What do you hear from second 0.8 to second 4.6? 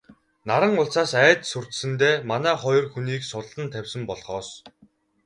улсаас айж сүрдсэндээ манай хоёр хүнийг суллан тавьсан болохоос...